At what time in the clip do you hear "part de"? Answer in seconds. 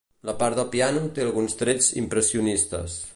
0.43-0.63